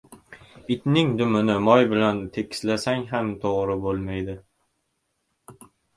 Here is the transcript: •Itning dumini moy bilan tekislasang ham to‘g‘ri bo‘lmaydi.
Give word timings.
•Itning 0.75 1.11
dumini 1.19 1.57
moy 1.67 1.85
bilan 1.91 2.21
tekislasang 2.39 3.03
ham 3.13 3.29
to‘g‘ri 3.45 3.77
bo‘lmaydi. 3.85 4.37